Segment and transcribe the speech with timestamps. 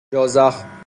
[0.13, 0.71] جا زخم